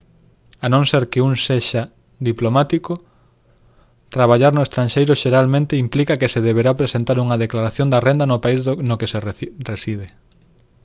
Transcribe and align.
a 0.65 0.67
non 0.73 0.83
ser 0.91 1.03
que 1.11 1.23
un 1.27 1.33
sexa 1.47 1.83
diplomático 2.29 2.93
traballar 4.15 4.51
no 4.55 4.65
estranxeiro 4.67 5.13
xeralmente 5.23 5.81
implica 5.85 6.19
que 6.19 6.31
se 6.33 6.45
deberá 6.49 6.71
presentar 6.81 7.17
unha 7.25 7.41
declaración 7.45 7.87
da 7.89 8.03
renda 8.07 8.25
no 8.31 8.41
país 8.43 8.61
no 8.89 8.95
que 8.99 9.11
se 9.13 9.19
reside 9.69 10.07